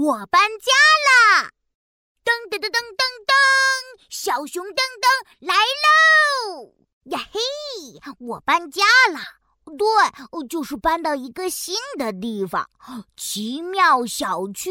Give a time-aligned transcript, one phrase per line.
[0.00, 0.70] 我搬家
[1.08, 1.50] 啦！
[2.24, 3.34] 噔噔噔噔噔噔，
[4.08, 6.74] 小熊噔噔来喽！
[7.06, 7.40] 呀嘿，
[8.20, 9.18] 我搬家了，
[9.76, 12.70] 对，就是搬到一个新的地方——
[13.18, 14.70] 奇妙小区。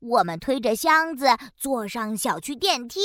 [0.00, 3.00] 我们推着箱子坐上小区电梯，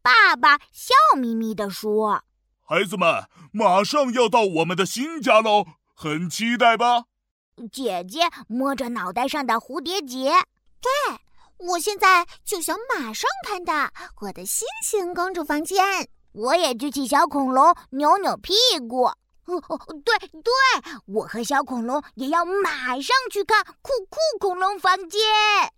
[0.00, 2.24] 爸爸笑眯眯地说
[2.66, 7.04] ：“孩子们，马上要到我们的新家喽，很期待吧？”
[7.68, 10.30] 姐姐摸着脑袋上的蝴蝶结，
[10.80, 10.90] 对
[11.58, 16.08] 我现在就想马上看到我的星星公主房间。
[16.32, 18.54] 我也举起小恐龙扭扭屁
[18.88, 19.04] 股。
[19.46, 20.52] 哦哦，对对，
[21.06, 25.20] 我和小恐龙也要马上去看酷酷恐龙房间。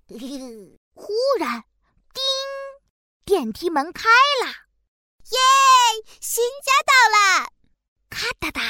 [0.95, 1.65] 忽然，
[2.13, 2.23] 叮，
[3.25, 4.11] 电梯门开
[4.45, 4.47] 了，
[5.31, 5.39] 耶，
[6.21, 6.93] 新家到
[7.43, 7.49] 了！
[8.11, 8.61] 咔哒哒。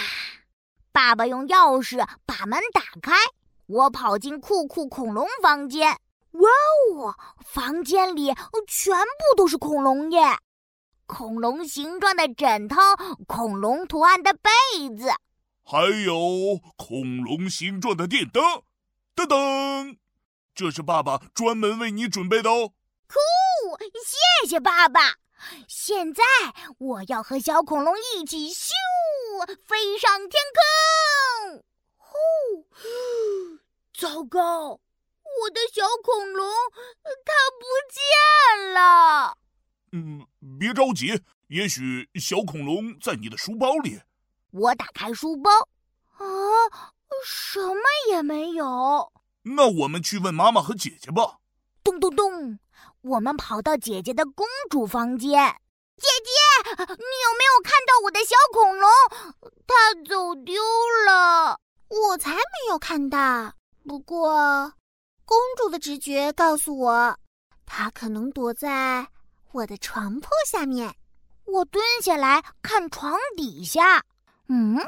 [0.93, 3.15] 爸爸用钥匙把门打开，
[3.67, 5.99] 我跑进酷酷恐龙房间。
[6.33, 6.49] 哇
[6.95, 8.33] 哦，房间里
[8.67, 10.21] 全部都是恐龙耶！
[11.07, 12.77] 恐龙形状的枕头，
[13.27, 15.11] 恐龙图案的被子，
[15.63, 18.43] 还有恐龙形状的电灯。
[19.15, 19.99] 噔噔，
[20.55, 22.73] 这是爸爸专门为你准备的哦。
[23.07, 23.19] 酷，
[24.05, 25.17] 谢谢爸爸。
[25.69, 26.23] 现在
[26.79, 28.49] 我要和小恐龙一起
[29.47, 29.57] 咻。
[29.67, 31.65] 飞上天空！
[31.99, 32.69] 哦！
[33.95, 36.49] 糟糕，我的小恐龙
[37.25, 39.37] 它不见了。
[39.93, 40.27] 嗯，
[40.59, 44.01] 别着急，也许小恐龙在你的书包里。
[44.51, 45.51] 我打开书包，
[46.19, 46.93] 啊，
[47.25, 49.13] 什么也没有。
[49.43, 51.39] 那我们去问妈妈和姐姐吧。
[51.83, 52.59] 咚咚咚，
[53.01, 55.57] 我们跑到姐姐的公主房间。
[55.97, 56.31] 姐姐，
[56.79, 58.91] 你有没有看到我的小恐龙？
[59.67, 60.63] 它走丢
[61.07, 61.59] 了。
[61.89, 63.53] 我才没有看到。
[63.87, 64.73] 不过，
[65.25, 67.19] 公主的直觉告诉我，
[67.67, 69.09] 它可能躲在
[69.53, 70.95] 我的床铺下面。
[71.45, 74.05] 我蹲下来看床底下，
[74.49, 74.79] 嗯，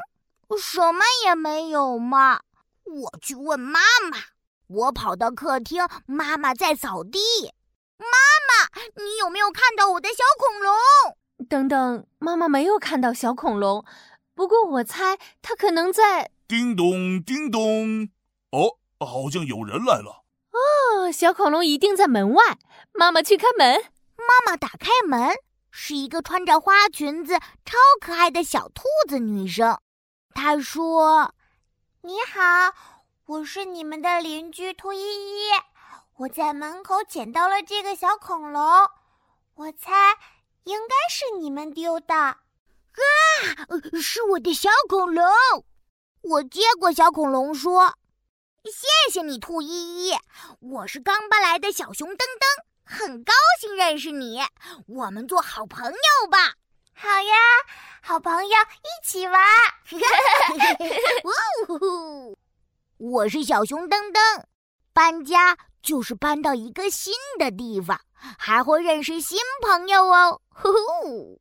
[0.59, 2.41] 什么也没有嘛。
[2.85, 3.79] 我去问妈
[4.09, 4.17] 妈。
[4.67, 7.19] 我跑到客厅，妈妈在扫地。
[7.97, 10.73] 妈妈，你有没有看到我的小恐龙？
[11.47, 13.85] 等等，妈妈没有看到小恐龙，
[14.33, 16.31] 不过我猜它可能在……
[16.47, 18.09] 叮咚，叮咚，
[18.51, 20.23] 哦，好像有人来了。
[20.51, 22.57] 哦，小恐龙一定在门外。
[22.93, 23.81] 妈妈去开门。
[24.17, 25.35] 妈妈打开门，
[25.71, 29.77] 是一个穿着花裙子、超可爱的小兔子女生。
[30.33, 31.33] 她说
[32.01, 32.73] ：“你好，
[33.25, 35.49] 我是你们的邻居兔依依。”
[36.17, 38.63] 我在门口捡到了这个小恐龙，
[39.55, 39.91] 我猜
[40.63, 42.13] 应该是你们丢的。
[42.13, 42.37] 啊，
[44.01, 45.23] 是我的小恐龙！
[46.23, 47.95] 我接过小恐龙，说
[48.65, 50.13] ：“谢谢你，兔依依。
[50.59, 52.19] 我是刚搬来的小熊噔噔，
[52.83, 53.31] 很高
[53.61, 54.41] 兴认识你。
[54.87, 56.55] 我们做好朋友吧。”
[56.93, 57.33] 好呀，
[58.01, 59.41] 好朋友一起玩。
[62.97, 64.43] 我是小熊噔噔，
[64.91, 65.57] 搬家。
[65.85, 68.01] 就是搬到一个新的地方，
[68.39, 70.69] 还会认识新朋友哦，呼
[71.03, 71.39] 呼。